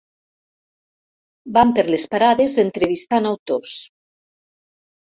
[1.59, 3.79] Van per les parades entrevistant autors.